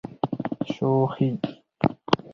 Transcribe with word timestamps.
شوخي. 0.71 1.29